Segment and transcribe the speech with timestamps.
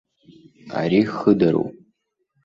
[0.79, 1.75] Ари хыдароуп.